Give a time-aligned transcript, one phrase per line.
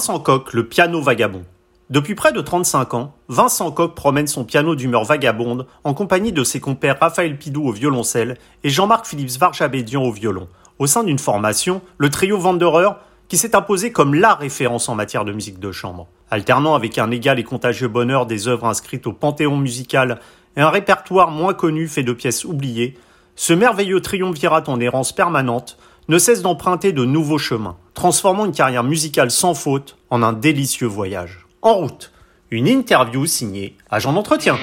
[0.00, 1.44] Vincent Coq, le piano vagabond.
[1.90, 6.42] Depuis près de 35 ans, Vincent Coq promène son piano d'humeur vagabonde en compagnie de
[6.42, 11.18] ses compères Raphaël Pidou au violoncelle et Jean-Marc Philippe Varjabédian au violon, au sein d'une
[11.18, 12.92] formation, le trio Wanderer,
[13.28, 16.08] qui s'est imposé comme la référence en matière de musique de chambre.
[16.30, 20.18] Alternant avec un égal et contagieux bonheur des œuvres inscrites au panthéon musical
[20.56, 22.96] et un répertoire moins connu fait de pièces oubliées,
[23.36, 25.76] ce merveilleux triumvirat en errance permanente
[26.08, 30.86] ne cesse d'emprunter de nouveaux chemins, transformant une carrière musicale sans faute en un délicieux
[30.86, 31.46] voyage.
[31.62, 32.12] En route,
[32.50, 34.56] une interview signée Agent d'entretien.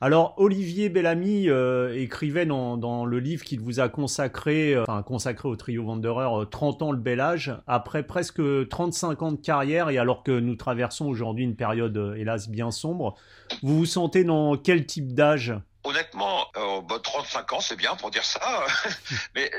[0.00, 5.48] Alors Olivier Bellamy euh, écrivait dans, le livre qu'il vous a consacré, euh, enfin consacré
[5.48, 9.90] au trio Wanderer, 30 euh, ans le bel âge, après presque 35 ans de carrière
[9.90, 13.16] et alors que nous traversons aujourd'hui une période hélas bien sombre,
[13.64, 15.52] vous vous sentez dans quel type d'âge?
[15.82, 18.64] Honnêtement, 35 bah, ans c'est bien pour dire ça,
[19.34, 19.50] mais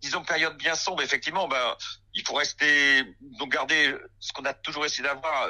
[0.00, 1.74] disons période bien sombre, effectivement, ben,
[2.14, 3.02] il faut rester,
[3.38, 5.48] donc garder ce qu'on a toujours essayé d'avoir,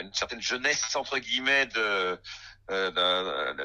[0.00, 2.16] une certaine jeunesse entre guillemets de euh,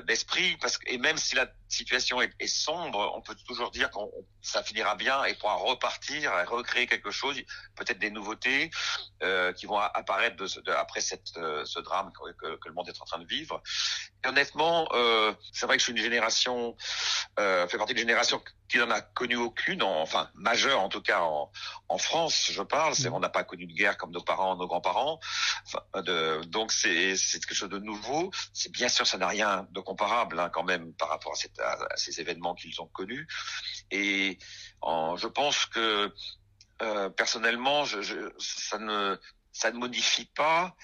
[0.06, 3.90] d'esprit parce que et même si la situation est, est, sombre, on peut toujours dire
[3.92, 4.12] qu'on
[4.48, 7.38] ça finira bien et pourra repartir, recréer quelque chose,
[7.76, 8.72] peut-être des nouveautés
[9.24, 12.88] euh, qui vont apparaître de, de, après cette, euh, ce drame que, que, le monde
[12.88, 13.62] est en train de vivre.
[14.24, 16.76] Et honnêtement, euh, c'est vrai que je suis une génération,
[17.40, 21.22] euh, fait partie d'une génération qui n'en a connu aucune, enfin majeure en tout cas
[21.22, 21.52] en,
[21.88, 22.96] en France, je parle.
[22.96, 23.14] C'est mmh.
[23.14, 25.20] on n'a pas connu de guerre comme nos parents, nos grands-parents.
[25.66, 28.32] Enfin, de, donc c'est c'est quelque chose de nouveau.
[28.54, 31.60] C'est bien sûr ça n'a rien de comparable hein, quand même par rapport à, cette,
[31.60, 33.28] à ces événements qu'ils ont connus.
[33.92, 34.37] Et
[34.84, 36.12] je pense que
[36.82, 39.18] euh, personnellement, je, je, ça ne
[39.52, 40.76] ça ne modifie pas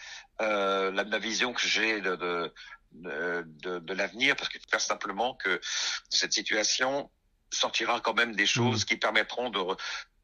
[0.42, 2.52] euh, la, la, vision que j'ai de, de,
[2.94, 5.62] de, de l'avenir, parce que j'espère simplement que
[6.10, 7.12] cette situation
[7.52, 8.86] sortira quand même des choses mmh.
[8.86, 9.60] qui permettront de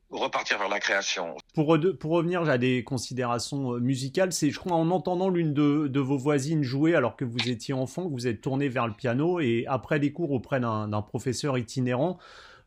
[0.09, 1.35] repartir vers la création.
[1.53, 5.87] Pour, pour revenir à des considérations euh, musicales, c'est, je crois, en entendant l'une de,
[5.87, 8.93] de, vos voisines jouer alors que vous étiez enfant, que vous êtes tourné vers le
[8.93, 12.17] piano et après des cours auprès d'un professeur itinérant,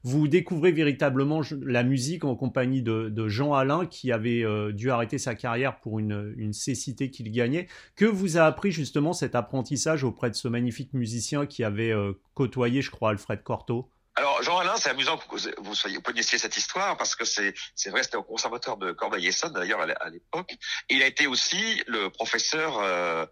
[0.04, 5.18] vous découvrez véritablement la musique en compagnie de, Jean Alain, qui avait euh, dû arrêter
[5.18, 7.68] sa carrière pour une, une cécité qu'il gagnait.
[7.96, 12.12] Que vous a appris justement cet apprentissage auprès de ce magnifique musicien qui avait euh,
[12.34, 13.88] côtoyé, je crois, Alfred Cortot?
[14.14, 17.88] Alors Jean Alain, c'est amusant que vous, soyez connaissiez cette histoire parce que c'est c'est
[17.88, 20.54] vrai, c'était au conservatoire de Corbeil-Essonne d'ailleurs à l'époque.
[20.90, 23.24] Il a été aussi le professeur euh,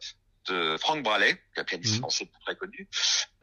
[0.48, 1.98] de Franck Bralet, un pianiste mmh.
[1.98, 2.88] français très connu.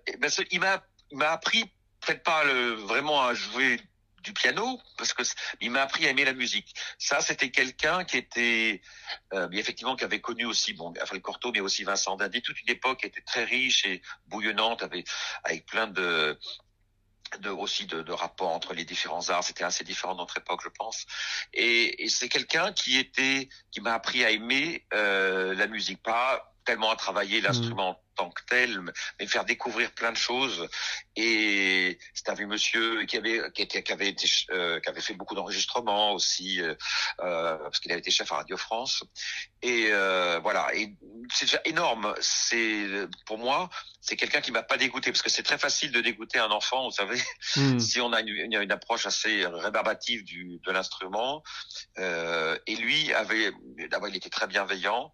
[0.07, 1.63] Et ben, il m'a il m'a appris
[2.07, 3.79] peut-être pas le, vraiment à jouer
[4.23, 5.23] du piano parce que
[5.61, 6.73] il m'a appris à aimer la musique.
[6.97, 8.81] Ça, c'était quelqu'un qui était
[9.33, 12.69] euh, effectivement qui avait connu aussi bon Alfred Cortot, mais aussi Vincent Dindy, toute une
[12.69, 14.83] époque était très riche et bouillonnante,
[15.43, 16.37] avec plein de
[17.39, 19.43] de aussi de, de rapports entre les différents arts.
[19.43, 21.05] C'était assez différent dans notre époque, je pense.
[21.53, 26.53] Et, et c'est quelqu'un qui était qui m'a appris à aimer euh, la musique, pas
[26.67, 28.81] tellement à travailler l'instrument mmh tant que tel,
[29.19, 30.67] mais faire découvrir plein de choses.
[31.15, 35.01] Et c'est un vieux monsieur qui avait qui, était, qui avait été euh, qui avait
[35.01, 36.75] fait beaucoup d'enregistrements aussi euh,
[37.21, 39.03] euh, parce qu'il avait été chef à Radio France.
[39.61, 40.75] Et euh, voilà.
[40.75, 40.95] Et
[41.33, 42.13] c'est déjà énorme.
[42.19, 43.69] C'est pour moi,
[44.01, 46.85] c'est quelqu'un qui m'a pas dégoûté parce que c'est très facile de dégoûter un enfant,
[46.85, 47.21] vous savez,
[47.55, 47.79] hmm.
[47.79, 51.43] si on a une, une, une, approche assez rébarbative du de l'instrument.
[51.99, 53.51] Euh, et lui avait
[53.89, 55.11] d'abord il était très bienveillant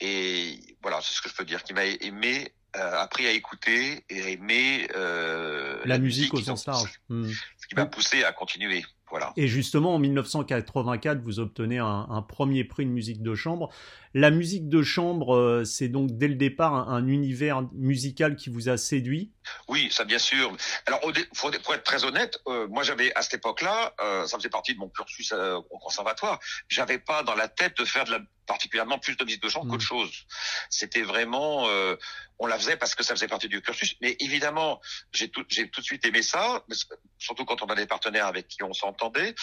[0.00, 4.04] et voilà, c'est ce que je peux dire, qui m'a aimé, euh, appris à écouter
[4.10, 7.00] et à aimer euh, la, musique, au sens large.
[7.08, 7.28] Hmm.
[7.28, 8.84] Ce qui m'a poussé à continuer.
[9.08, 9.32] Voilà.
[9.36, 13.70] Et justement, en 1984, vous obtenez un, un, premier prix de musique de chambre.
[14.18, 18.70] La musique de chambre, euh, c'est donc dès le départ un, univers musical qui vous
[18.70, 19.30] a séduit
[19.68, 20.56] Oui, ça bien sûr.
[20.86, 24.72] Alors, pour être très honnête, euh, moi j'avais à cette époque-là, euh, ça faisait partie
[24.72, 28.98] de mon cursus au conservatoire, j'avais pas dans la tête de faire de la particulièrement
[28.98, 29.86] plus de musique de chambre qu'autre mmh.
[29.86, 30.26] chose.
[30.70, 31.96] C'était vraiment, euh,
[32.38, 33.96] on la faisait parce que ça faisait partie du cursus.
[34.00, 34.80] Mais évidemment,
[35.12, 36.64] j'ai tout, j'ai tout de suite aimé ça,
[37.18, 39.34] surtout quand on a des partenaires avec qui on s'entendait.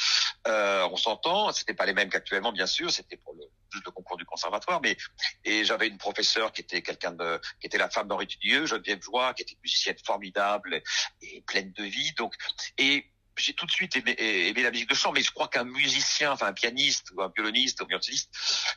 [0.48, 1.52] Euh, on s'entend.
[1.52, 2.92] C'était pas les mêmes qu'actuellement, bien sûr.
[2.92, 4.98] C'était pour le juste le concours du conservatoire, mais
[5.44, 9.02] et j'avais une professeure qui était quelqu'un de, qui était la femme d'Henri Tudieu, Geneviève
[9.02, 10.76] Joie, qui était une musicienne formidable
[11.22, 12.14] et, et pleine de vie.
[12.14, 12.36] Donc
[12.78, 15.64] et j'ai tout de suite aimé, aimé, la musique de chambre, mais je crois qu'un
[15.64, 18.30] musicien, enfin un pianiste ou un violoniste ou un violoncelliste,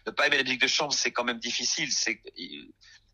[0.07, 1.93] ne pas aimer la musique de chambre, c'est quand même difficile.
[1.93, 2.23] C'est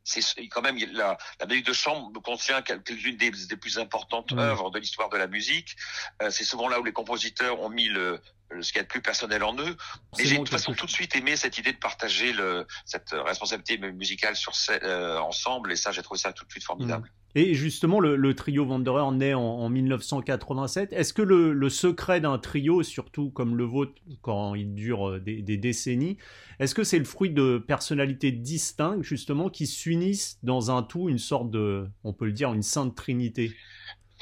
[0.05, 4.71] c'est quand même la, la, musique de chambre contient quelques-unes des, des, plus importantes œuvres
[4.71, 5.77] de l'histoire de la musique.
[6.21, 8.21] Euh, c'est souvent là où les compositeurs ont mis le,
[8.61, 9.77] ce qu'il y a de plus personnel en eux.
[10.19, 13.11] Et j'ai de toute façon tout de suite aimé cette idée de partager le, cette
[13.13, 17.11] responsabilité musicale sur euh, ensemble, et ça j'ai trouvé ça tout de suite formidable.
[17.35, 20.93] Et justement, le, trio Wanderer naît en, 1987.
[20.93, 25.41] Est-ce que le, secret d'un trio, surtout comme le vôtre, quand il dure euh, des,
[25.41, 26.19] des décennies,
[26.59, 31.19] est-ce que c'est le fruit de personnalités distinctes, justement, qui s'unissent dans un tout, une
[31.19, 33.53] sorte de, on peut le dire, une sainte trinité?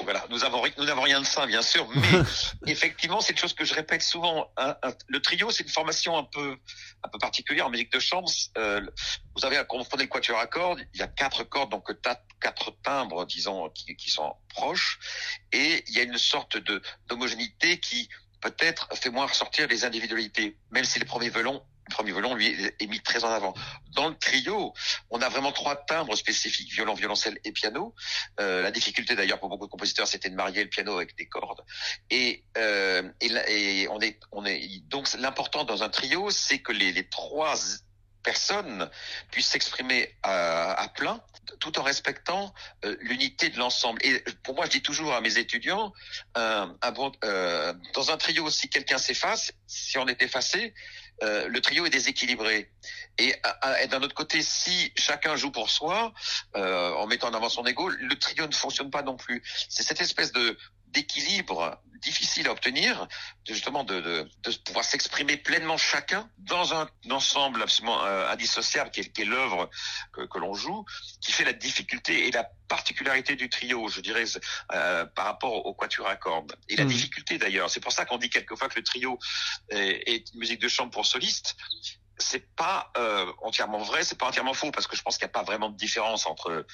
[0.03, 3.53] Voilà, nous avons nous n'avons rien de ça, bien sûr, mais effectivement, c'est une chose
[3.53, 4.51] que je répète souvent.
[5.07, 6.57] Le trio, c'est une formation un peu
[7.03, 8.29] un peu particulière en musique de chambre.
[8.57, 8.81] Euh,
[9.35, 11.89] vous avez, quand vous prenez le quatuor à cordes, il y a quatre cordes, donc
[12.39, 14.99] quatre timbres, disons, qui, qui sont proches,
[15.51, 18.09] et il y a une sorte de d'homogénéité qui
[18.41, 22.87] peut-être fait moins ressortir les individualités, même si les premiers violons premier violon, lui, est
[22.87, 23.53] mis très en avant.
[23.93, 24.73] Dans le trio,
[25.09, 27.93] on a vraiment trois timbres spécifiques, violon, violoncelle et piano.
[28.39, 31.27] Euh, la difficulté d'ailleurs pour beaucoup de compositeurs, c'était de marier le piano avec des
[31.27, 31.61] cordes.
[32.09, 37.07] Et, euh, et, on est, on est donc l'important dans un trio, c'est que les,
[37.09, 37.55] trois
[38.23, 38.89] personnes
[39.31, 41.21] puissent s'exprimer à, plein
[41.59, 42.53] tout en respectant
[42.85, 43.99] euh, l'unité de l'ensemble.
[44.05, 45.91] Et pour moi, je dis toujours à mes étudiants,
[46.37, 46.67] euh,
[47.23, 50.73] euh, dans un trio, si quelqu'un s'efface, si on est effacé,
[51.23, 52.71] euh, le trio est déséquilibré.
[53.17, 53.35] Et,
[53.81, 56.13] et d'un autre côté, si chacun joue pour soi,
[56.55, 59.43] en mettant en avant son ego, le trio ne fonctionne pas non plus.
[59.69, 60.57] C'est cette espèce de
[60.91, 63.07] d'équilibre difficile à obtenir,
[63.45, 68.91] de, justement de, de, de pouvoir s'exprimer pleinement chacun dans un ensemble absolument euh, indissociable
[68.91, 69.69] qui est, qui est l'œuvre
[70.11, 70.83] que, que l'on joue,
[71.21, 74.25] qui fait la difficulté et la particularité du trio, je dirais,
[74.73, 76.55] euh, par rapport au quatuor à cordes.
[76.69, 76.87] Et la mmh.
[76.87, 79.19] difficulté d'ailleurs, c'est pour ça qu'on dit quelquefois que le trio
[79.69, 81.55] est, est une musique de chambre pour soliste,
[82.21, 85.31] c'est pas euh, entièrement vrai, c'est pas entièrement faux parce que je pense qu'il n'y
[85.31, 86.65] a pas vraiment de différence entre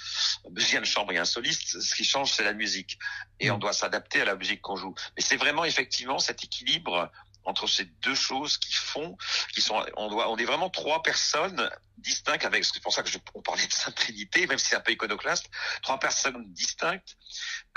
[0.46, 1.80] un musicien de chambre et un soliste.
[1.80, 3.00] Ce qui change, c'est la musique
[3.40, 3.60] et on mm.
[3.60, 4.94] doit s'adapter à la musique qu'on joue.
[5.16, 7.12] Mais c'est vraiment effectivement cet équilibre
[7.48, 9.18] entre ces deux choses qui font,
[9.54, 13.10] qui sont, on doit, on est vraiment trois personnes distinctes avec, c'est pour ça que
[13.10, 15.50] je, on parlait de Sainte Trinité, même si c'est un peu iconoclaste,
[15.82, 17.18] trois personnes distinctes,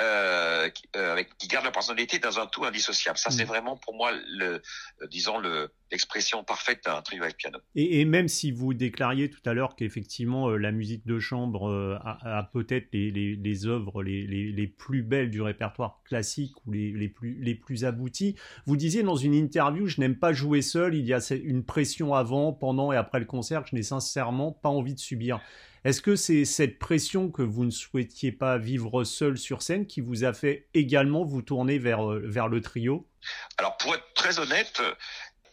[0.00, 3.16] euh, qui, euh, avec, qui gardent leur personnalité dans un tout indissociable.
[3.16, 3.48] Ça, c'est mm.
[3.48, 4.60] vraiment pour moi le,
[5.08, 7.58] disons le, l'expression parfaite d'un trio avec piano.
[7.74, 11.68] Et, et, même si vous déclariez tout à l'heure qu'effectivement euh, la musique de chambre
[11.68, 16.72] euh, a, a peut-être les, les, les œuvres les, plus belles du répertoire classique ou
[16.72, 18.36] les, les, plus, les plus abouties,
[18.66, 22.14] vous disiez dans une interview, je n'aime pas jouer seul, il y a une pression
[22.14, 25.40] avant, pendant et après le concert que je n'ai sincèrement pas envie de subir.
[25.84, 30.00] Est-ce que c'est cette pression que vous ne souhaitiez pas vivre seul sur scène qui
[30.00, 33.08] vous a fait également vous tourner vers, euh, vers le trio?
[33.56, 34.82] Alors pour être très honnête,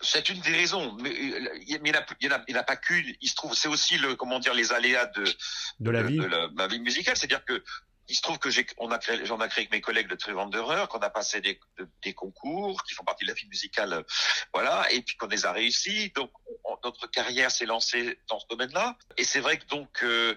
[0.01, 3.13] c'est une des raisons, mais euh, il n'y en, a pas qu'une.
[3.21, 5.24] Il se trouve, c'est aussi le, comment dire, les aléas de,
[5.80, 7.15] de la vie, de, la, ma vie musicale.
[7.15, 7.63] C'est-à-dire que
[8.07, 10.51] il se trouve que on a créé, j'en ai créé avec mes collègues de Trivande
[10.51, 11.59] d'horreur, qu'on a passé des,
[12.04, 14.06] des, concours qui font partie de la vie musicale,
[14.54, 16.12] voilà, et puis qu'on les a réussis.
[16.15, 16.31] Donc,
[16.83, 18.98] notre carrière s'est lancée dans ce domaine-là.
[19.18, 20.36] Et c'est vrai que donc, euh,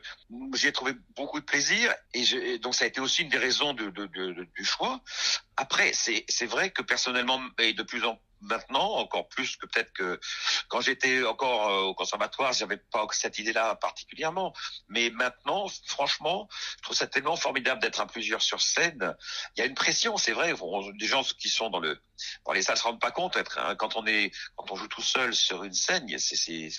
[0.55, 3.73] j'y ai trouvé beaucoup de plaisir, et, donc ça a été aussi une des raisons
[3.73, 5.01] de, de, de, du choix.
[5.57, 9.67] Après, c'est, c'est vrai que personnellement, et de plus en plus maintenant, encore plus que
[9.67, 10.21] peut-être que
[10.69, 14.55] quand j'étais encore euh, au conservatoire, j'avais pas cette idée-là particulièrement.
[14.89, 16.49] Mais maintenant, franchement,
[16.79, 19.17] je trouve ça tellement formidable d'être à plusieurs sur scène.
[19.57, 20.55] Il y a une pression, c'est vrai.
[20.99, 22.01] des gens qui sont dans le
[22.45, 23.39] dans les salles se rendent pas compte.
[23.79, 26.07] Quand on est quand on joue tout seul sur une scène,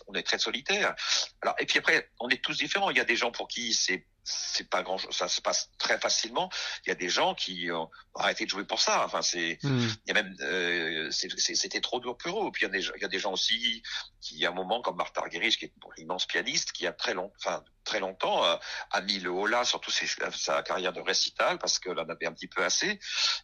[0.07, 0.95] on est très solitaire.
[1.41, 2.89] Alors et puis après, on est tous différents.
[2.89, 5.69] Il y a des gens pour qui c'est c'est pas grand chose ça se passe
[5.77, 6.49] très facilement.
[6.85, 9.05] Il y a des gens qui ont arrêté de jouer pour ça.
[9.05, 9.87] Enfin c'est hmm.
[10.05, 12.51] il y a même euh, c'était trop dur pour eux.
[12.51, 13.83] Puis il y a des il y a des gens aussi
[14.19, 17.13] qui à un moment comme Martha Argerich qui est une immense pianiste qui a très
[17.13, 18.55] long enfin très longtemps euh,
[18.91, 19.93] a mis le holà sur toute
[20.33, 22.99] sa carrière de récital parce qu'elle en avait un petit peu assez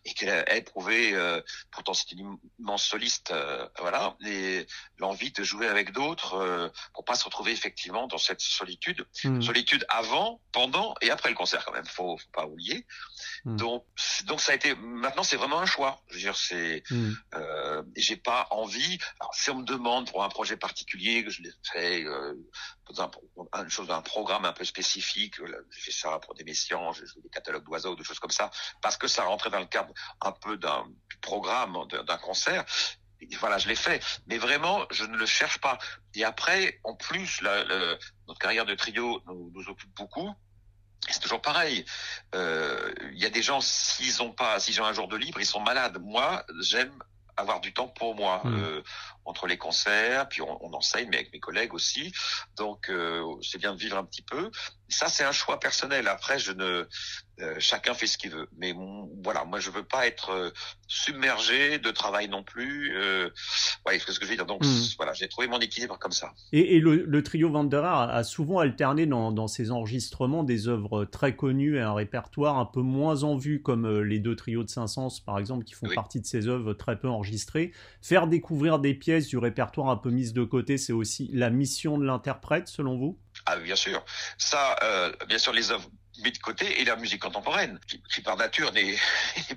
[0.05, 1.41] et qu'elle a éprouvé euh,
[1.71, 4.65] pourtant c'est une immense soliste euh, voilà et
[4.97, 9.41] l'envie de jouer avec d'autres euh, pour pas se retrouver effectivement dans cette solitude hmm.
[9.41, 12.85] solitude avant pendant et après le concert quand même faut, faut pas oublier
[13.45, 13.57] hmm.
[13.57, 13.85] donc
[14.25, 17.13] donc ça a été maintenant c'est vraiment un choix je veux dire c'est mm.
[17.95, 21.51] j'ai pas envie alors, si on me demande pour un projet particulier que je l'ai
[21.71, 25.35] fait dans un, une chose d'un programme un peu spécifique.
[25.71, 28.51] J'ai fait ça pour des messians, j'ai joué des catalogues d'oiseaux, des choses comme ça,
[28.81, 30.85] parce que ça rentrait dans le cadre un peu d'un
[31.21, 32.65] programme, d'un concert.
[33.39, 34.03] voilà, je l'ai fait.
[34.27, 35.77] Mais vraiment, je ne le cherche pas.
[36.13, 37.63] Et après, en plus, la,
[38.27, 40.33] notre carrière de trio nous, nous occupe beaucoup.
[41.09, 41.85] C'est toujours pareil.
[42.35, 45.39] Euh, il y a des gens, s'ils ont pas, s'ils ont un jour de libre,
[45.39, 45.97] ils sont malades.
[46.01, 46.91] Moi, j'aime
[47.37, 48.41] avoir du temps pour moi.
[48.43, 48.55] Mmh.
[48.55, 48.83] Euh,
[49.27, 52.11] entre les concerts, puis on, on enseigne, mais avec mes collègues aussi.
[52.55, 54.49] Donc euh, c'est bien de vivre un petit peu.
[54.89, 56.07] Ça c'est un choix personnel.
[56.07, 56.87] Après je ne
[57.39, 58.47] euh, chacun fait ce qu'il veut.
[58.57, 58.73] Mais
[59.23, 60.49] voilà, moi je veux pas être euh,
[60.87, 62.97] submergé de travail non plus.
[62.97, 63.29] Euh,
[63.85, 64.47] ouais, c'est ce que je veux dire.
[64.47, 64.95] Donc hmm.
[64.97, 66.33] voilà, j'ai trouvé mon équilibre comme ça.
[66.51, 71.77] Et, le, trio Wanderer a souvent alterné dans, dans, ses enregistrements des œuvres très connues
[71.77, 75.37] et un répertoire un peu moins en vue, comme les deux trios de Saint-Saëns par
[75.37, 77.71] exemple, qui font partie de ces œuvres très peu enregistrées.
[78.01, 81.97] Faire découvrir des pièces du répertoire un peu mises de côté, c'est aussi la mission
[81.97, 83.19] de l'interprète, selon vous?
[83.47, 84.05] Ah bien sûr.
[84.37, 85.89] Ça, euh, bien sûr, les œuvres
[86.23, 88.95] mis de côté et la musique contemporaine, qui, par nature n'est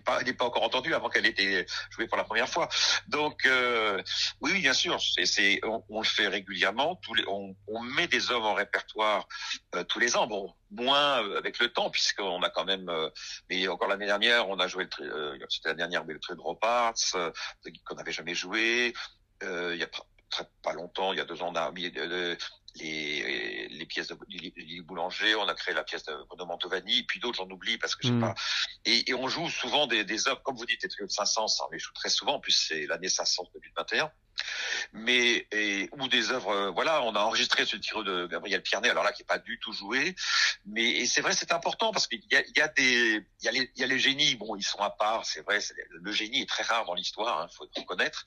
[0.04, 2.68] pas, encore entendue avant qu'elle ait été jouée pour la première fois.
[3.08, 4.02] Donc euh,
[4.40, 7.00] oui, bien sûr, c'est, on, le fait régulièrement.
[7.28, 9.26] On, met des œuvres en répertoire
[9.74, 10.26] euh, tous les ans.
[10.26, 12.88] Bon, moins avec le temps puisqu'on a quand même.
[12.88, 13.08] Euh,
[13.48, 14.88] mais encore l'année dernière, on a joué
[15.48, 16.94] c'était la dernière, mais le Roparts
[17.84, 18.92] qu'on n'avait jamais joué.
[19.42, 19.88] Il y a
[20.30, 21.90] très pas longtemps, il y a deux ans, on a mis
[22.76, 27.02] les, les pièces de Lily Boulanger, on a créé la pièce de Bruno Mantovani, et
[27.02, 28.20] puis d'autres, j'en oublie parce que je sais mm.
[28.20, 28.34] pas.
[28.84, 31.48] Et, et, on joue souvent des, des œuvres, comme vous dites, les trios de 500,
[31.48, 34.10] ça on les joue très souvent, en plus c'est l'année 500 2021
[34.92, 36.50] mais et, ou des œuvres.
[36.50, 39.38] Euh, voilà, on a enregistré ce tireur de Gabriel Piernet, alors là qui est pas
[39.38, 40.14] du tout joué,
[40.66, 43.52] mais c'est vrai, c'est important parce qu'il y a, y a des, il y a
[43.52, 44.36] les, il y a les génies.
[44.36, 45.58] Bon, ils sont à part, c'est vrai.
[45.90, 48.24] le génie est très rare dans l'histoire, hein, faut le reconnaître,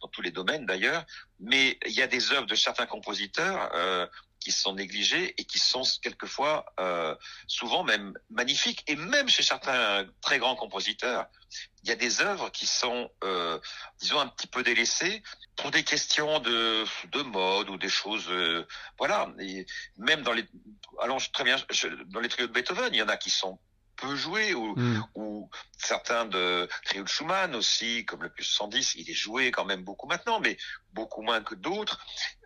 [0.00, 1.04] dans tous les domaines d'ailleurs.
[1.40, 3.70] Mais il y a des œuvres de certains compositeurs.
[3.74, 4.06] Euh,
[4.46, 7.16] qui sont négligés et qui sont quelquefois euh,
[7.48, 8.84] souvent même magnifiques.
[8.86, 11.26] Et même chez certains très grands compositeurs
[11.82, 13.58] il y a des œuvres qui sont euh,
[13.98, 15.24] disons un petit peu délaissées
[15.56, 18.64] pour des questions de de mode ou des choses euh,
[18.98, 19.32] voilà.
[19.40, 20.46] Et même dans les
[21.02, 21.56] allons très bien
[22.06, 23.58] dans les trios de Beethoven il y en a qui sont
[23.96, 25.02] peu joués ou, hmm.
[25.14, 29.64] ou certains de trio de Schumann aussi comme le plus 110 il est joué quand
[29.64, 30.56] même beaucoup maintenant mais
[30.92, 32.00] beaucoup moins que d'autres.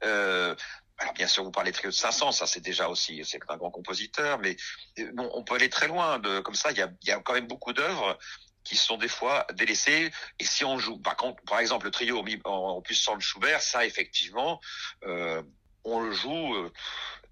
[0.04, 0.54] Euh,
[1.00, 4.38] alors bien sûr, vous parlez de 500, ça c'est déjà aussi, c'est un grand compositeur,
[4.38, 4.56] mais
[4.98, 6.18] euh, bon, on peut aller très loin.
[6.18, 8.18] De, comme ça, il y a, y a quand même beaucoup d'œuvres
[8.64, 10.10] qui sont des fois délaissées.
[10.38, 13.62] Et si on joue, par contre, par exemple, le trio en, plus sans le Schubert,
[13.62, 14.60] ça effectivement,
[15.04, 15.42] euh,
[15.84, 16.70] on le joue euh,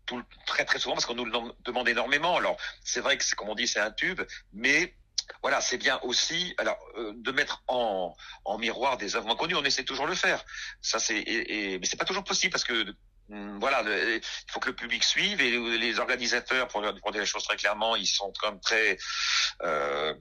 [0.07, 2.37] tout, très très souvent parce qu'on nous le demande énormément.
[2.37, 4.23] Alors c'est vrai que comme on dit, c'est un tube,
[4.55, 4.95] mais
[5.43, 9.57] voilà, c'est bien aussi alors euh, de mettre en, en miroir des œuvres moins connues.
[9.57, 10.43] On essaie toujours de le faire.
[10.81, 12.95] Ça c'est, et, et, mais c'est pas toujours possible parce que
[13.28, 17.44] voilà, il faut que le public suive et les organisateurs, pour, pour dire les choses
[17.44, 18.99] très clairement, ils sont comme très
[19.62, 20.14] euh,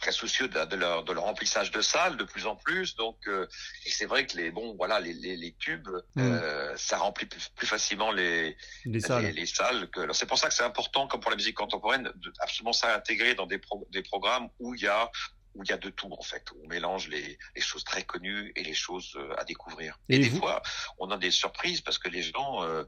[0.00, 2.96] très soucieux de, leur, de leur remplissage de salles de plus en plus.
[2.96, 3.46] Donc, euh,
[3.84, 6.22] et c'est vrai que les bon, voilà, les, les, les tubes, mmh.
[6.22, 9.26] euh, ça remplit plus, facilement les les salles.
[9.26, 12.32] Les, salles que, c'est pour ça que c'est important, comme pour la musique contemporaine, de
[12.40, 15.10] absolument ça intégrer dans des, pro, des programmes où il y a
[15.54, 18.52] où il y a de tout en fait, on mélange les, les choses très connues
[18.56, 19.98] et les choses euh, à découvrir.
[20.08, 20.62] Et, des fois,
[20.98, 22.84] on a des surprises parce que les gens, euh,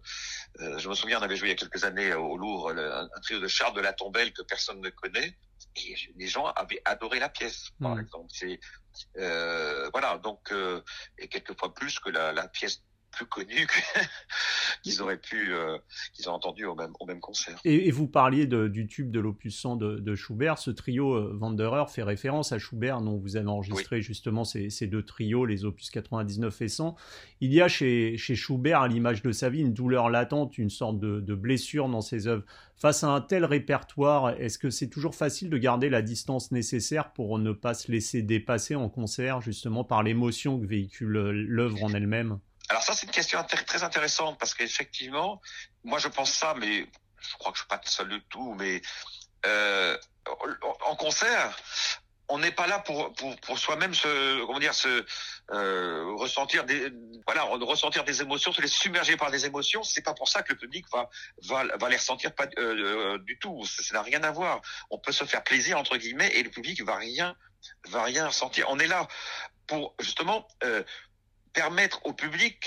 [0.60, 3.20] euh, je me souviens, on avait joué il y a quelques années au Louvre un,
[3.20, 5.36] trio de Charles de la Tombelle que personne ne connaît,
[5.76, 8.00] et les gens avaient adoré la pièce, par hmm.
[8.00, 8.26] exemple.
[8.30, 8.60] C'est
[9.16, 10.52] euh, voilà, donc
[11.18, 13.66] et quelquefois plus que la, la pièce plus connus
[14.82, 15.78] qu'ils auraient pu, euh,
[16.14, 17.60] qu'ils ont entendu au même, au même concert.
[17.64, 20.58] Et, vous parliez de, du tube de l'opus 100 de, de, Schubert.
[20.58, 24.86] Ce trio euh, Wanderer fait référence à Schubert, dont vous avez enregistré justement ces, ces,
[24.86, 26.96] deux trios, les opus 99 et 100.
[27.40, 30.70] Il y a chez, chez Schubert, à l'image de sa vie, une douleur latente, une
[30.70, 32.44] sorte de, de blessure dans ses œuvres.
[32.82, 37.12] Face à un tel répertoire, est-ce que c'est toujours facile de garder la distance nécessaire
[37.12, 41.84] pour ne pas se laisser dépasser en concert, justement par l'émotion que véhicule euh, l'œuvre
[41.84, 42.40] en elle-même?
[42.68, 45.40] Alors ça, c'est une question très intéressante parce qu'effectivement,
[45.84, 46.86] moi je pense ça, mais
[47.18, 48.80] je crois que je suis pas seul du tout, mais
[49.46, 49.98] euh,
[50.86, 51.56] en concert,
[52.28, 55.04] on n'est pas là pour pour, pour soi-même se comment dire se
[55.52, 56.90] euh, ressentir des
[57.26, 59.82] voilà ressentir des émotions, se les submerger par des émotions.
[59.82, 61.10] C'est pas pour ça que le public va
[61.42, 63.64] va, va les ressentir pas euh, du tout.
[63.66, 64.62] Ça n'a rien à voir.
[64.90, 67.36] On peut se faire plaisir entre guillemets et le public va rien
[67.88, 68.66] va rien ressentir.
[68.70, 69.08] On est là
[69.66, 70.82] pour justement euh,
[71.52, 72.66] permettre au public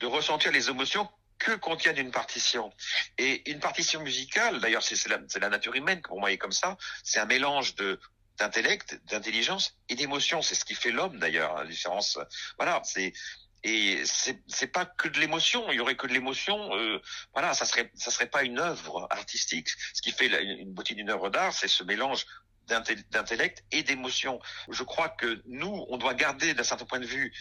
[0.00, 1.08] de ressentir les émotions
[1.38, 2.72] que contient une partition.
[3.18, 7.18] Et une partition musicale, d'ailleurs c'est la, nature humaine, pour moi est comme ça, c'est
[7.18, 7.98] un mélange de
[8.38, 10.40] d'intellect, d'intelligence et d'émotion.
[10.40, 11.56] C'est ce qui fait l'homme d'ailleurs.
[11.58, 12.18] La différence,
[12.56, 13.12] voilà, c'est
[13.62, 15.70] et c'est c'est pas que de l'émotion.
[15.70, 16.74] Il y aurait que de l'émotion.
[16.74, 17.00] Euh,
[17.34, 19.68] voilà, ça serait ça serait pas une œuvre artistique.
[19.92, 22.24] Ce qui fait une beauté d'une œuvre d'art, c'est ce mélange
[22.66, 24.40] d'intellect et d'émotion.
[24.70, 27.32] Je crois que nous, on doit garder d'un certain point de vue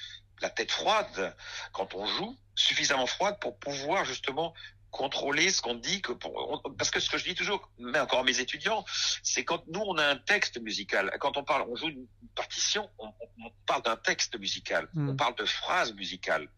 [0.41, 1.35] la tête froide
[1.71, 4.53] quand on joue, suffisamment froide pour pouvoir justement
[4.91, 8.19] contrôler ce qu'on dit que pour, parce que ce que je dis toujours, mais encore
[8.19, 8.83] à mes étudiants,
[9.23, 12.89] c'est quand nous on a un texte musical, quand on parle, on joue une partition,
[12.97, 13.07] on,
[13.43, 15.09] on parle d'un texte musical, mm.
[15.09, 16.49] on parle de phrases musicales,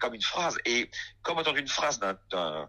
[0.00, 0.58] comme une phrase.
[0.64, 0.90] Et
[1.22, 2.68] comme entendre une phrase d'un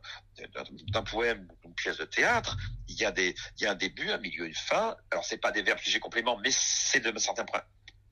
[0.93, 2.55] d'un poème ou d'une pièce de théâtre,
[2.87, 4.95] il y a des il y a un début, un milieu, une fin.
[5.11, 7.45] Alors c'est pas des verbes figés compléments, mais c'est de certains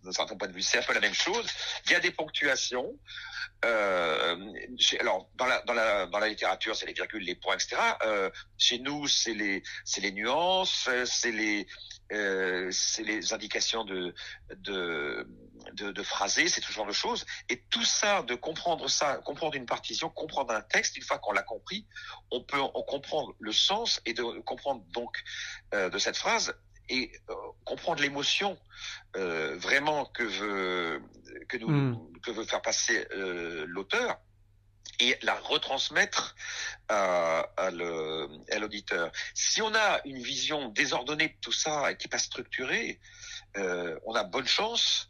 [0.08, 1.46] de vue, c'est un peu la même chose.
[1.86, 2.98] Il y a des ponctuations.
[3.66, 4.36] Euh,
[5.00, 7.78] alors dans la dans la dans la littérature, c'est les virgules, les points, etc.
[8.04, 11.68] Euh, chez nous, c'est les c'est les nuances, c'est les
[12.12, 14.14] euh, c'est les indications de
[14.58, 15.28] de
[15.74, 17.26] de, de c'est tout genre de choses.
[17.50, 21.32] Et tout ça, de comprendre ça, comprendre une partition, comprendre un texte, une fois qu'on
[21.32, 21.86] l'a compris,
[22.32, 25.24] on peut en comprendre le sens et de comprendre donc
[25.74, 26.54] euh, de cette phrase
[26.90, 27.34] et euh,
[27.66, 28.58] comprendre l'émotion
[29.16, 31.02] euh, vraiment que veut
[31.50, 32.20] que nous mm.
[32.24, 34.20] que veut faire passer euh, l'auteur
[35.00, 36.36] et la retransmettre
[36.88, 39.12] à, à l'auditeur.
[39.36, 43.00] Si on a une vision désordonnée de tout ça et qui n'est pas structurée,
[43.58, 45.08] euh, on a bonne chance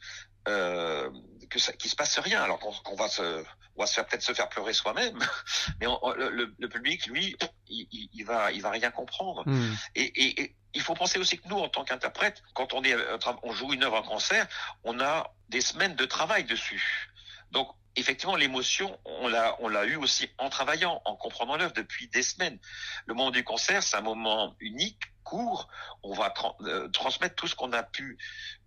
[0.47, 1.09] euh,
[1.49, 3.43] que ça, qu'il se passe rien, alors qu'on, va se,
[3.75, 5.17] on va se faire peut-être se faire pleurer soi-même,
[5.79, 5.87] mais
[6.17, 7.35] le, le, public, lui,
[7.67, 9.43] il, il, va, il va rien comprendre.
[9.47, 9.75] Mm.
[9.95, 12.95] Et, et, et il faut penser aussi que nous, en tant qu'interprète, quand on est,
[13.43, 14.47] on joue une œuvre en concert,
[14.83, 17.09] on a des semaines de travail dessus.
[17.51, 22.07] Donc, effectivement, l'émotion, on l'a, on l'a eu aussi en travaillant, en comprenant l'œuvre depuis
[22.07, 22.59] des semaines.
[23.07, 25.67] Le moment du concert, c'est un moment unique, court.
[26.03, 28.17] On va euh, transmettre tout ce qu'on a pu,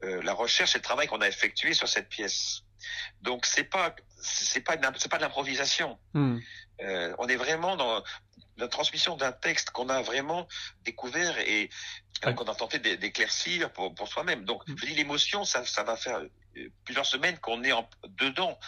[0.03, 2.63] euh, la recherche et le travail qu'on a effectué sur cette pièce.
[3.23, 5.99] Donc, c'est pas, c'est pas, c'est pas de l'improvisation.
[6.13, 6.39] Hmm.
[6.83, 8.03] Euh, on est vraiment dans
[8.57, 10.47] la transmission d'un texte qu'on a vraiment
[10.85, 11.71] découvert et
[12.23, 14.45] qu'on a tenté d'éclaircir pour, pour soi-même.
[14.45, 14.75] Donc, hmm.
[14.77, 16.21] je dis l'émotion, ça, ça va faire
[16.85, 17.89] plusieurs semaines qu'on est en,
[18.19, 18.59] dedans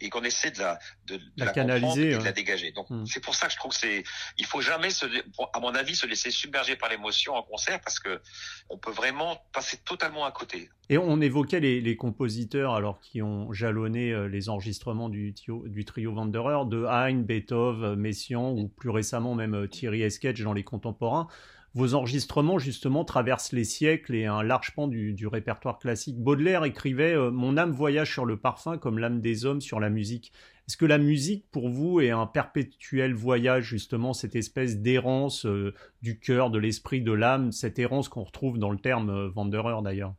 [0.00, 2.72] et qu'on essaie de la, de, la, canaliser, et de la dégager.
[2.72, 3.06] Donc hmm.
[3.06, 4.04] c'est pour ça que je trouve que c'est,
[4.38, 5.06] il faut jamais se,
[5.52, 8.20] à mon avis, se laisser submerger par l'émotion en concert parce que
[8.68, 10.70] on peut vraiment passer totalement à côté.
[10.88, 15.84] Et on évoquait les, les compositeurs alors qui ont jalonné euh, les enregistrements du, du
[15.84, 20.64] trio Wanderer, de Haydn, Beethoven, Messiaen ou plus récemment même euh, Thierry Esquetch dans les
[20.64, 21.28] contemporains
[21.74, 26.18] vos enregistrements justement traversent les siècles et un large pan du, répertoire classique.
[26.18, 29.90] Baudelaire écrivait euh, Mon âme voyage sur le parfum comme l'âme des hommes sur la
[29.90, 30.32] musique.
[30.70, 35.74] Est-ce que la musique pour vous est un perpétuel voyage justement, cette espèce d'errance euh,
[36.00, 39.82] du cœur, de l'esprit, de l'âme, cette errance qu'on retrouve dans le terme euh, Wanderer
[39.82, 40.14] d'ailleurs?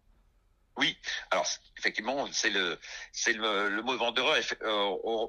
[0.75, 0.97] Oui,
[1.29, 1.45] alors
[1.77, 2.77] effectivement, c'est le
[3.13, 4.35] c'est le, mot vendeur.
[4.61, 5.27] Euh,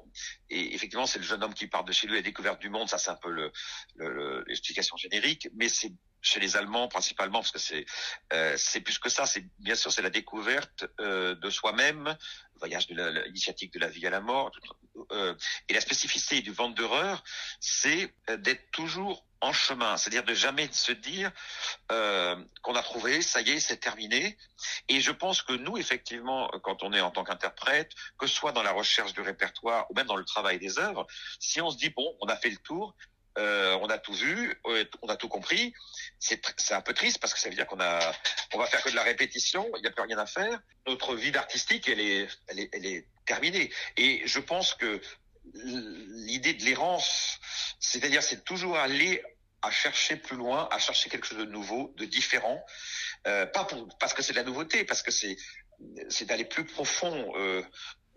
[0.49, 2.89] et effectivement, c'est le jeune homme qui part de chez lui à découverte du monde.
[2.89, 3.51] Ça, c'est un peu
[4.45, 5.47] l'explication le, générique.
[5.55, 7.85] Mais c'est chez les Allemands principalement parce que c'est
[8.31, 9.25] euh, c'est plus que ça.
[9.25, 12.17] C'est bien sûr c'est la découverte euh, de soi-même,
[12.55, 14.51] voyage de l'initiative de la vie à la mort.
[15.11, 15.35] Euh,
[15.69, 17.23] et la spécificité du vendeur,
[17.59, 21.29] c'est d'être toujours en chemin, c'est-à-dire de jamais se dire
[21.91, 24.37] euh, qu'on a trouvé, ça y est, c'est terminé.
[24.87, 28.53] Et je pense que nous, effectivement, quand on est en tant qu'interprète, que ce soit
[28.53, 31.05] dans la recherche du répertoire ou même dans le travail des œuvres,
[31.39, 32.95] si on se dit bon, on a fait le tour,
[33.37, 35.73] euh, on a tout vu, euh, on a tout compris.
[36.19, 36.39] C'est
[36.71, 37.99] un peu triste parce que ça veut dire qu'on a,
[38.53, 39.69] on va faire que de la répétition.
[39.75, 40.61] Il n'y a plus rien à faire.
[40.87, 43.71] Notre vie d'artistique, elle est, elle est, elle est terminée.
[43.97, 45.01] Et je pense que
[45.53, 47.39] l'idée de l'errance,
[47.79, 49.21] c'est-à-dire c'est toujours aller
[49.61, 52.63] à chercher plus loin, à chercher quelque chose de nouveau, de différent,
[53.27, 53.67] euh, pas
[53.99, 55.37] parce que c'est de la nouveauté, parce que c'est
[56.09, 57.33] c'est d'aller plus profond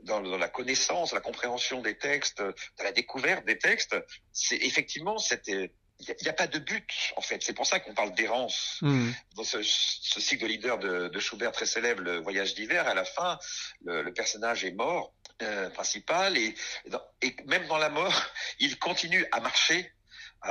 [0.07, 3.97] dans, dans, la connaissance, la compréhension des textes, dans la découverte des textes.
[4.33, 5.51] C'est effectivement cette
[5.99, 7.43] il n'y a, pas de but en fait.
[7.43, 8.79] C'est pour ça qu'on parle d'errance.
[8.83, 9.11] Mmh.
[9.35, 12.95] Dans ce, ce, cycle de leader de, de, Schubert très célèbre, le Voyage d'hiver, à
[12.95, 13.39] la fin,
[13.85, 16.55] le, le personnage est mort euh, principal et,
[17.23, 18.15] et même dans la mort,
[18.59, 19.93] il continue à marcher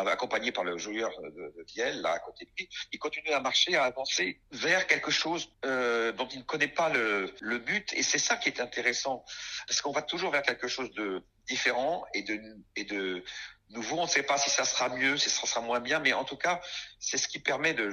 [0.07, 3.75] accompagné par le joueur de, de là à côté de lui, il continue à marcher,
[3.75, 7.93] à avancer vers quelque chose euh, dont il ne connaît pas le, but.
[7.93, 9.23] Et c'est ça qui est intéressant,
[9.67, 13.23] parce qu'on va toujours vers quelque chose de différent et de,
[13.69, 13.97] nouveau.
[13.97, 16.23] On ne sait pas si ça sera mieux, si ça sera moins bien, mais en
[16.23, 16.61] tout cas,
[16.99, 17.91] c'est ce qui permet de...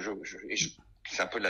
[1.10, 1.40] C'est un peu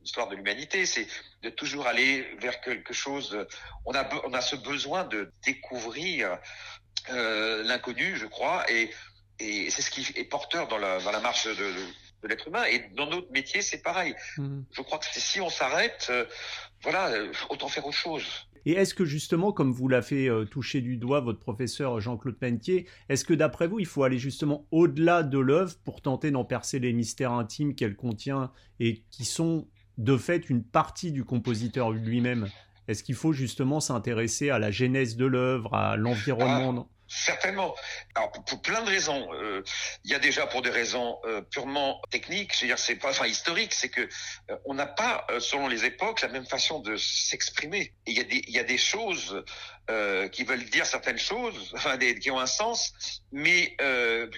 [0.00, 1.06] l'histoire de l'humanité, c'est
[1.42, 3.46] de toujours aller vers quelque chose.
[3.84, 6.38] On a, on a ce besoin de découvrir
[7.10, 8.90] euh, l'inconnu, je crois, et
[9.38, 12.64] et c'est ce qui est porteur dans la, dans la marche de, de, l'être humain.
[12.64, 14.14] Et dans notre métier, c'est pareil.
[14.36, 14.62] Hmm.
[14.72, 16.24] Je crois que si on s'arrête, euh,
[16.82, 18.24] voilà, euh, autant faire autre chose.
[18.64, 22.36] Et est-ce que justement, comme vous l'a fait euh, toucher du doigt votre professeur Jean-Claude
[22.36, 26.44] Pentier, est-ce que d'après vous, il faut aller justement au-delà de l'œuvre pour tenter d'en
[26.44, 29.68] percer les mystères intimes qu'elle contient et qui sont
[29.98, 32.48] de fait une partie du compositeur lui-même?
[32.88, 36.88] Est-ce qu'il faut justement s'intéresser à la genèse de l'œuvre, à l'environnement?
[37.08, 37.74] Certainement.
[38.14, 39.32] Alors pour, plein de raisons.
[39.34, 39.62] Euh,
[40.04, 43.72] il y a déjà pour des raisons euh, purement techniques, c'est-à-dire c'est pas enfin historique,
[43.72, 44.00] c'est que
[44.50, 47.92] euh, on n'a pas selon les époques la même façon de s'exprimer.
[48.06, 49.44] Il y a des il y a des choses
[50.32, 52.92] qui veulent dire certaines choses, enfin des, qui ont un sens,
[53.30, 53.76] mais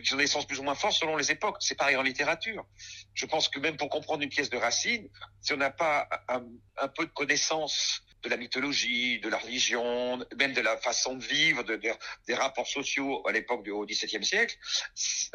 [0.05, 1.57] qui ont des sens plus ou moins forts selon les époques.
[1.61, 2.67] C'est pareil en littérature.
[3.15, 5.09] Je pense que même pour comprendre une pièce de Racine,
[5.41, 6.45] si on n'a pas un,
[6.77, 11.25] un peu de connaissance de la mythologie, de la religion, même de la façon de
[11.25, 11.81] vivre, de,
[12.27, 14.57] des rapports sociaux à l'époque du XVIIe siècle,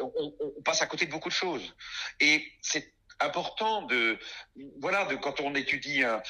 [0.00, 1.74] on, passe à côté de beaucoup de choses.
[2.20, 4.18] Et c'est important de,
[4.80, 6.22] voilà, de quand on étudie un,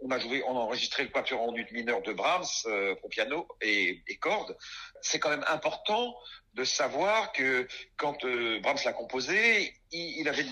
[0.00, 3.10] on, a joué, on a enregistré le quatuor en ut mineur de Brahms euh, pour
[3.10, 4.56] piano et, et cordes.
[5.02, 6.14] C'est quand même important
[6.54, 10.46] de savoir que quand euh, Brahms l'a composé, il, avait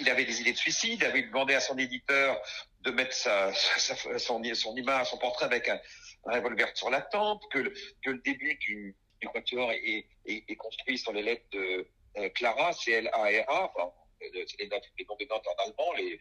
[0.00, 2.40] il, avait des idées de suicide, il avait demandé à son éditeur
[2.80, 3.14] de mettre
[4.18, 5.80] son, son image, son portrait avec un,
[6.24, 7.70] revolver sur la tempe, que le,
[8.02, 11.86] que le début du, du quatuor est, est, construit sur les lettres de
[12.18, 16.18] euh, Clara, C-L-A-R-A, enfin, c'est les, noms de notes en allemand, les,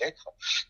[0.00, 0.28] lettres,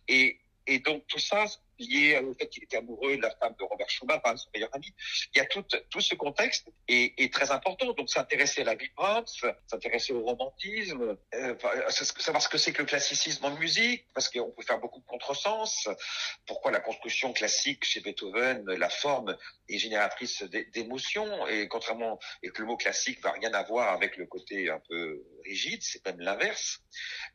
[0.09, 1.47] et et donc tout ça
[1.81, 4.95] lié au fait qu'il était amoureux de la femme de Robert Schumann, son meilleur ami.
[5.35, 7.93] Il y a tout, tout ce contexte est, est très important.
[7.93, 9.27] Donc s'intéresser à la Brahms,
[9.67, 11.55] s'intéresser au romantisme, euh,
[12.19, 15.07] savoir ce que c'est que le classicisme en musique, parce qu'on peut faire beaucoup de
[15.07, 15.89] contresens.
[16.47, 19.37] Pourquoi la construction classique chez Beethoven, la forme
[19.69, 24.27] est génératrice d'émotions, et contrairement et que le mot classique va rien avoir avec le
[24.27, 26.81] côté un peu rigide, c'est même l'inverse.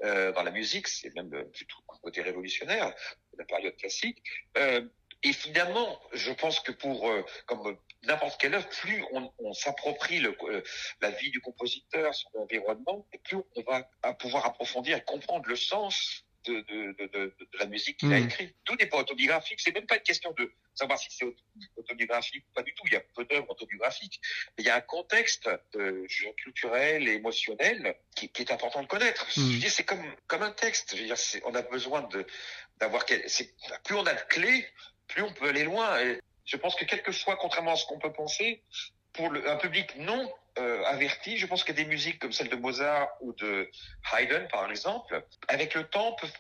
[0.04, 2.94] Euh, dans la musique, c'est même plutôt un côté révolutionnaire
[3.38, 4.22] la période classique.
[4.58, 4.82] Euh,
[5.24, 10.24] et finalement, je pense que pour euh, comme n'importe quelle œuvre, plus on, on s'approprie
[10.24, 10.62] euh,
[11.02, 15.56] la vie du compositeur, son environnement, et plus on va pouvoir approfondir et comprendre le
[15.56, 18.26] sens de, de, de, de la musique qu'il a mmh.
[18.26, 18.56] écrite.
[18.64, 19.60] Tout n'est pas autobiographique.
[19.60, 21.26] C'est même pas une question de savoir si c'est
[21.76, 22.84] autobiographique ou pas du tout.
[22.88, 24.22] Il y a peu d'œuvres autobiographiques.
[24.58, 26.06] Mais il y a un contexte euh,
[26.38, 29.26] culturel et émotionnel qui, qui, est important de connaître.
[29.38, 29.62] Mmh.
[29.68, 30.96] C'est comme, comme un texte.
[30.96, 32.26] Je veux dire, on a besoin de,
[32.80, 34.68] d'avoir, plus on a de clés,
[35.08, 36.00] plus on peut aller loin.
[36.00, 38.62] Et je pense que quelquefois, contrairement à ce qu'on peut penser,
[39.14, 42.56] pour le, un public non euh, averti, je pense que des musiques comme celle de
[42.56, 43.70] Mozart ou de
[44.14, 46.34] Haydn, par exemple, avec le temps, peuvent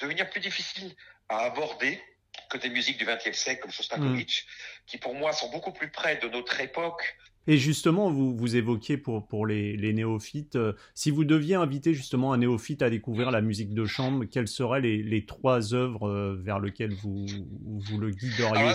[0.00, 0.94] devenir plus difficiles
[1.28, 2.02] à aborder
[2.48, 4.86] que des musiques du XXe siècle comme Shostakovich, mm.
[4.86, 7.16] qui pour moi sont beaucoup plus près de notre époque
[7.48, 11.94] et justement, vous, vous évoquiez pour, pour les, les néophytes, euh, si vous deviez inviter
[11.94, 16.10] justement un néophyte à découvrir la musique de chambre, quelles seraient les, les trois œuvres
[16.10, 17.24] euh, vers lesquelles vous,
[17.64, 18.74] vous le guideriez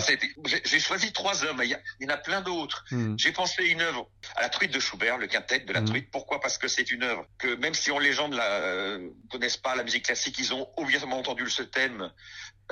[0.64, 2.84] J'ai choisi trois œuvres, mais il y, en a plein d'autres.
[2.90, 3.14] Hmm.
[3.16, 5.86] J'ai pensé une œuvre à la truite de Schubert, le quintet de la hmm.
[5.86, 6.08] truite.
[6.10, 6.40] Pourquoi?
[6.40, 9.56] Parce que c'est une œuvre que même si on, les gens ne la, euh, connaissent
[9.56, 12.10] pas la musique classique, ils ont obligatoirement entendu ce thème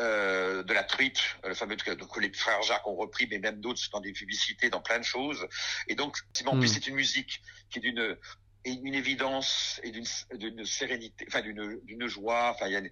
[0.01, 3.83] euh, de la truite, le fameux que les frères Jacques ont repris, mais même d'autres
[3.93, 5.47] dans des publicités, dans plein de choses.
[5.87, 6.73] Et donc, en plus, hmm.
[6.75, 8.17] c'est une musique qui est d'une
[8.65, 12.91] une évidence et d'une sérénité, enfin d'une joie, enfin il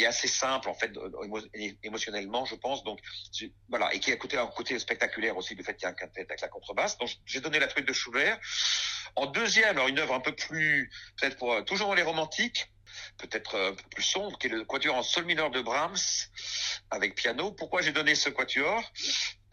[0.00, 0.92] y a, assez simple en fait
[1.82, 2.82] émotionnellement, je pense.
[2.82, 3.00] Donc
[3.68, 5.94] voilà, et qui a côté un côté spectaculaire aussi du fait qu'il y a un
[5.94, 6.98] quintet avec la contrebasse.
[6.98, 8.38] Donc j'ai donné la truite de Schubert.
[9.14, 12.70] En deuxième, alors une œuvre un peu plus peut-être pour toujours les romantiques
[13.18, 15.96] peut-être un peu plus sombre, qui est le quatuor en sol mineur de Brahms
[16.90, 17.52] avec piano.
[17.52, 18.82] Pourquoi j'ai donné ce quatuor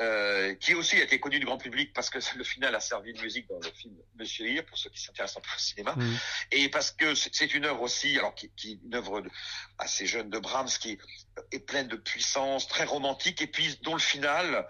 [0.01, 3.13] euh, qui aussi a été connu du grand public parce que le final a servi
[3.13, 5.95] de musique dans le film Monsieur Hir pour ceux qui s'intéressent un peu au cinéma
[5.95, 6.17] mmh.
[6.51, 9.23] et parce que c'est une œuvre aussi alors qui, qui est une œuvre
[9.77, 10.97] assez jeune de Brahms qui
[11.53, 14.67] est pleine de puissance très romantique et puis dont le final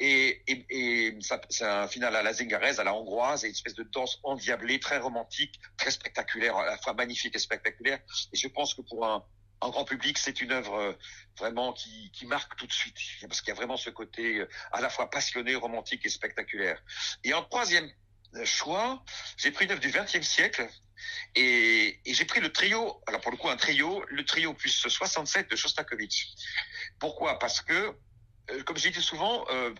[0.00, 1.18] et, et, et
[1.50, 4.78] c'est un final à la zingarese, à la hongroise, et une espèce de danse endiablée,
[4.78, 8.00] très romantique, très spectaculaire, à la fois magnifique et spectaculaire.
[8.32, 9.24] Et je pense que pour un,
[9.60, 10.92] un grand public, c'est une œuvre euh,
[11.36, 14.48] vraiment qui, qui marque tout de suite, parce qu'il y a vraiment ce côté euh,
[14.72, 16.82] à la fois passionné, romantique et spectaculaire.
[17.24, 17.90] Et en troisième
[18.44, 19.02] choix,
[19.36, 20.68] j'ai pris une œuvre du XXe siècle,
[21.34, 24.70] et, et j'ai pris le trio, alors pour le coup un trio, le trio plus
[24.70, 26.28] 67 de Shostakovich.
[26.98, 27.38] Pourquoi?
[27.38, 27.92] Parce que euh,
[28.64, 29.74] comme j'ai dit souvent, euh,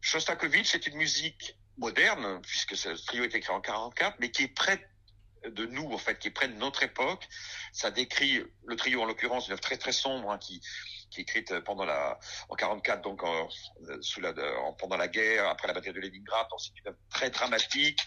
[0.00, 4.48] Shostakovich, c'est une musique moderne, puisque ce trio est écrit en 44, mais qui est
[4.48, 4.88] près
[5.44, 7.26] de nous, en fait, qui est près de notre époque.
[7.72, 10.60] Ça décrit le trio, en l'occurrence, une œuvre très très sombre, hein, qui,
[11.10, 13.48] qui est écrite pendant la, en 44, donc en,
[14.00, 16.46] sous la, en, pendant la guerre, après la bataille de Leningrad.
[16.58, 18.00] C'est une œuvre très dramatique,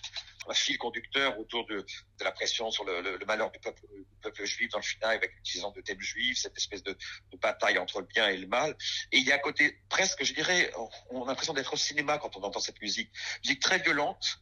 [0.50, 1.86] un fil conducteur autour de,
[2.22, 6.02] la pression sur le, malheur du peuple, juif dans le final, avec l'utilisation de thèmes
[6.02, 6.98] juifs, cette espèce de,
[7.42, 8.76] bataille entre le bien et le mal.
[9.12, 10.72] Et il y a à côté, presque, je dirais,
[11.12, 13.12] on a l'impression d'être au cinéma quand on entend cette musique.
[13.44, 14.40] Musique très violente,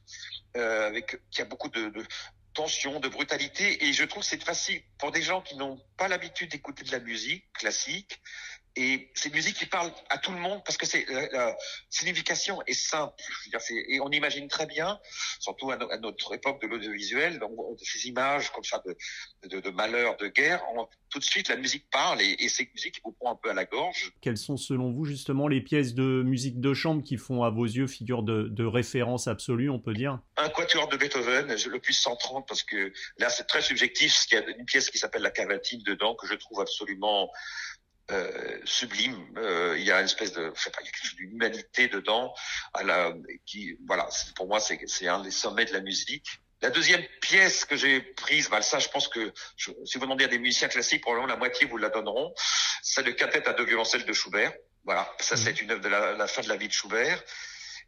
[0.55, 2.05] euh, avec qui a beaucoup de, de
[2.53, 3.85] tension, de brutalité.
[3.85, 6.91] Et je trouve que c'est facile pour des gens qui n'ont pas l'habitude d'écouter de
[6.91, 8.21] la musique classique
[8.77, 11.55] Et c'est une musique qui parle à tout le monde parce que c'est la,
[11.89, 13.13] signification est simple.
[13.47, 14.99] Dire, et on imagine très bien,
[15.39, 17.39] surtout à, notre époque de l'audiovisuel,
[17.77, 18.97] ces images comme ça de,
[19.47, 20.61] de, de malheur, de guerre,
[21.09, 23.53] tout de suite la musique parle et, et ces musiques vous prend un peu à
[23.53, 24.11] la gorge.
[24.19, 27.63] Quelles sont selon vous justement les pièces de musique de chambre qui font à vos
[27.63, 30.19] yeux figure de, de référence absolue, on peut dire?
[30.35, 34.25] Un quatuor de Beethoven, le plus 130 parce que là c'est très subjectif.
[34.31, 37.31] Il y a une pièce qui s'appelle la cavatine dedans que je trouve absolument
[38.11, 39.17] euh, sublime.
[39.37, 42.33] Euh, il y a une espèce de, enfin, il y a quelque chose d'humanité dedans.
[42.73, 43.13] À la,
[43.45, 46.27] qui, voilà, pour moi, c'est, c'est un des sommets de la musique.
[46.61, 50.25] La deuxième pièce que j'ai prise, bah, ça, je pense que je, si vous demandez
[50.25, 52.33] à des musiciens classiques, probablement la moitié vous la donneront.
[52.81, 54.53] C'est le quintet à deux violoncelles de Schubert.
[54.83, 57.23] Voilà, ça, c'est une œuvre de la, la, fin de la vie de Schubert.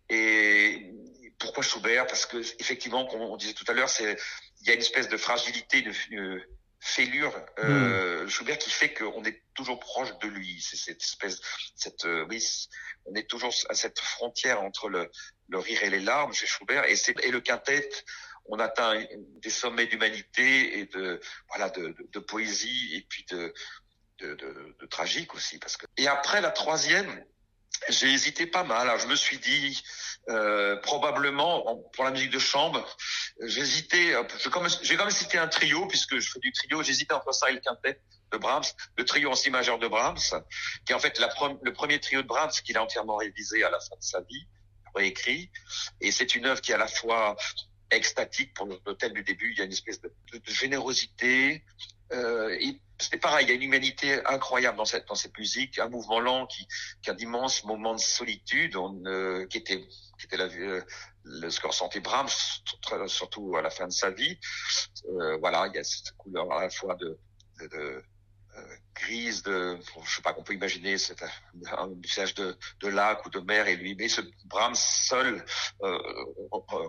[0.10, 0.92] Et
[1.38, 2.08] pourquoi Schubert?
[2.08, 4.18] Parce que effectivement, comme on disait tout à l'heure, c'est
[4.62, 6.42] il y a une espèce de fragilité, de, de
[6.88, 8.30] fêlure euh, hmm.
[8.30, 10.62] Schubert qui fait qu'on est toujours proche de lui.
[10.62, 11.40] C'est cette espèce,
[11.76, 12.44] cette euh, oui,
[13.06, 15.12] on est toujours à cette frontière entre le,
[15.50, 17.90] le rire et les larmes chez Schubert et, c'est, et le quintet.
[18.46, 19.04] On atteint
[19.42, 21.20] des sommets d'humanité et de
[21.50, 23.54] voilà de, de, de poésie et puis de
[24.20, 27.26] de, de de, tragique aussi parce que et après la troisième
[27.90, 28.82] j'ai hésité pas mal.
[28.82, 29.84] Alors je me suis dit
[30.30, 32.86] euh, probablement pour la musique de chambre,
[33.42, 34.14] j'hésitais.
[34.14, 34.48] Je
[34.84, 36.82] j'ai quand même cité un trio puisque je fais du trio.
[36.84, 38.66] J'hésitais entre ça et le quintet de Brahms,
[38.98, 40.18] le trio en si majeur de Brahms,
[40.86, 43.80] qui est en fait le premier trio de Brahms qu'il a entièrement révisé à la
[43.80, 44.48] fin de sa vie,
[44.96, 45.50] réécrit.
[46.02, 47.36] Et c'est une œuvre qui est à la fois
[47.90, 49.52] extatique pour le thème du début.
[49.52, 50.12] Il y a une espèce de
[50.46, 51.64] générosité.
[52.14, 52.58] Euh,
[53.00, 56.20] c'est pareil, il y a une humanité incroyable dans cette dans cette musique, un mouvement
[56.20, 56.68] lent qui,
[57.02, 60.82] qui a d'immenses moments de solitude, on, euh, qui était qui était la, euh,
[61.24, 62.30] le score santé Brahms,
[63.08, 64.40] surtout à la fin de sa vie.
[65.10, 67.20] Euh, voilà, il y a cette couleur à la fois de,
[67.60, 68.04] de,
[68.96, 73.30] grise de, je sais pas qu'on peut imaginer, c'est un, visage de, de lac ou
[73.30, 75.46] de mer et lui, mais ce Brahms seul,
[75.84, 75.98] euh,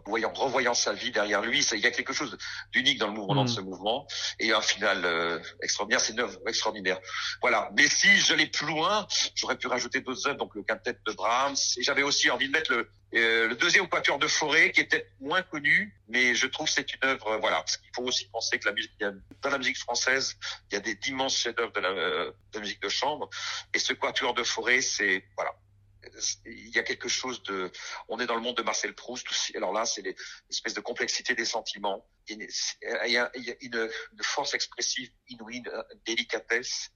[0.07, 2.37] voyant, revoyant sa vie derrière lui, ça, il y a quelque chose
[2.73, 3.55] d'unique dans le mouvement de mm.
[3.55, 4.07] ce mouvement
[4.39, 6.99] et un final euh, extraordinaire, c'est une œuvre extraordinaire.
[7.41, 7.71] Voilà.
[7.77, 11.13] Mais si je l'ai plus loin, j'aurais pu rajouter d'autres œuvres, donc le quintet de
[11.13, 14.81] Brahms et j'avais aussi envie de mettre le, euh, le deuxième quatuor de forêt qui
[14.81, 18.29] est peut-être moins connu, mais je trouve c'est une œuvre, voilà, parce qu'il faut aussi
[18.29, 20.37] penser que la musique, dans la musique française,
[20.71, 23.31] il y a des d'immenses chefs-d'œuvre de la, de la musique de chambre,
[23.73, 25.55] et ce quatuor de forêt, c'est voilà,
[26.47, 27.71] il y a quelque chose de,
[28.09, 29.57] on est dans le monde de Marcel Proust aussi.
[29.57, 32.07] Alors là, c'est l'espèce de complexité des sentiments.
[32.29, 32.47] Il
[33.07, 36.91] y a, il y a une, une, force expressive inouïe, une délicatesse.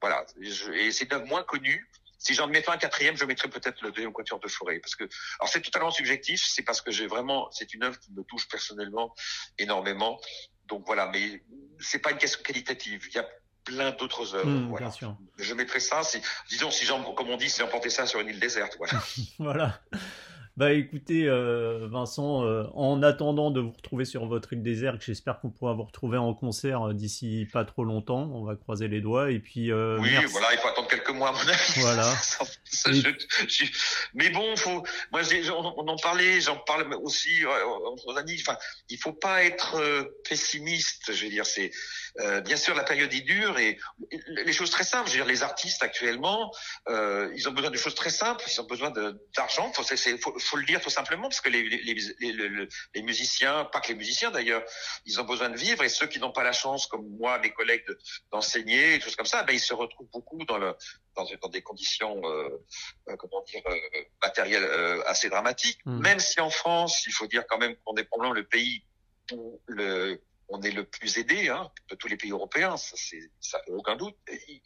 [0.00, 0.26] Voilà.
[0.74, 3.82] Et c'est une œuvre moins connue, si j'en mets pas un quatrième, je mettrais peut-être
[3.82, 4.78] le deuxième quatuor de forêt.
[4.78, 5.04] Parce que,
[5.38, 8.48] alors c'est totalement subjectif, c'est parce que j'ai vraiment, c'est une œuvre qui me touche
[8.48, 9.14] personnellement
[9.58, 10.20] énormément.
[10.66, 11.42] Donc voilà, mais
[11.78, 13.06] c'est pas une question qualitative.
[13.08, 13.28] Il y a
[13.64, 14.48] plein d'autres œuvres.
[14.48, 14.90] Mmh, voilà.
[15.38, 18.28] Je mettrais ça, si, disons, si j'en, comme on dit, si j'emportais ça sur une
[18.28, 18.76] île déserte.
[18.78, 19.02] Voilà.
[19.38, 19.80] voilà.
[20.56, 25.40] Bah écoutez, euh, Vincent, euh, en attendant de vous retrouver sur votre île déserte, j'espère
[25.40, 28.30] qu'on pourra vous retrouver en concert euh, d'ici pas trop longtemps.
[28.32, 29.72] On va croiser les doigts et puis.
[29.72, 31.80] oui, voilà, il faut attendre quelques mois à mon avis.
[31.80, 32.04] Voilà.
[32.70, 33.00] ça, je,
[33.48, 33.64] je,
[34.14, 37.44] mais bon, faut, moi, on, on en parlait, j'en parle aussi
[37.84, 38.40] entre amis.
[38.46, 38.56] Enfin,
[38.88, 39.82] il faut pas être
[40.22, 41.12] pessimiste.
[41.12, 41.72] Je veux dire, c'est
[42.20, 43.78] euh, bien sûr, la période est dure et
[44.28, 45.08] les choses très simples.
[45.08, 46.52] Je veux dire, les artistes actuellement,
[46.88, 48.44] euh, ils ont besoin de choses très simples.
[48.46, 48.92] Ils ont besoin
[49.36, 49.72] d'argent.
[49.72, 53.80] Faut, faut, faut, le dire tout simplement parce que les, les, les, les musiciens, pas
[53.80, 54.62] que les musiciens d'ailleurs,
[55.06, 57.52] ils ont besoin de vivre et ceux qui n'ont pas la chance, comme moi, mes
[57.52, 57.84] collègues,
[58.30, 60.74] d'enseigner, de, choses comme ça, ben ils se retrouvent beaucoup dans le
[61.14, 62.48] dans, dans des conditions, euh,
[63.08, 63.76] euh comment dire, euh,
[64.22, 65.78] matérielles euh, assez dramatiques.
[65.86, 66.00] Mmh.
[66.00, 68.84] Même si en France, il faut dire quand même qu'on est probablement le pays
[69.32, 73.30] où le on est le plus aidé hein, de tous les pays européens, ça c'est
[73.40, 74.16] ça aucun doute.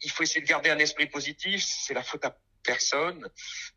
[0.01, 2.37] Il faut essayer de garder un esprit positif, c'est la faute à
[2.73, 3.21] personne.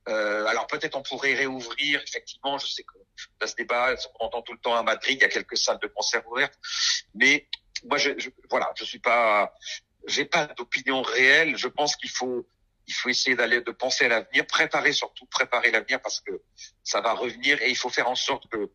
[0.09, 2.98] Euh, alors peut-être on pourrait réouvrir, effectivement, je sais que
[3.40, 5.83] dans ce débat, on entend tout le temps à Madrid, il y a quelques salles
[5.87, 6.59] de concert ouvertes,
[7.14, 7.35] mais
[7.88, 9.55] moi je, je voilà, je suis pas,
[10.07, 11.57] j'ai pas d'opinion réelle.
[11.57, 12.46] Je pense qu'il faut
[12.88, 16.35] il faut essayer d'aller de penser à l'avenir, préparer surtout préparer l'avenir parce que
[16.83, 18.70] ça va revenir et il faut faire en sorte que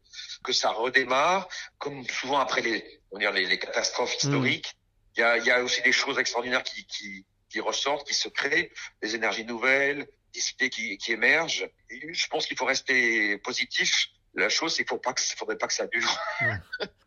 [0.46, 2.78] que ça redémarre comme souvent après les
[3.12, 4.28] on dire les, les catastrophes hmm.
[4.28, 4.70] historiques.
[5.16, 8.14] Il y, a, il y a aussi des choses extraordinaires qui, qui qui ressortent, qui
[8.14, 11.70] se créent, des énergies nouvelles, des idées qui, qui émergent.
[11.90, 14.08] Et je pense qu'il faut rester positif.
[14.36, 16.20] La chose, c'est qu'il que, faudrait pas que ça dure.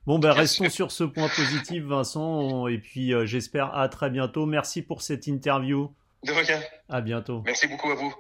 [0.07, 4.47] Bon, ben restons sur ce point positif, Vincent, et puis euh, j'espère à très bientôt.
[4.47, 5.95] Merci pour cette interview.
[6.25, 6.61] De rien.
[6.89, 7.43] À bientôt.
[7.45, 8.13] Merci beaucoup à vous.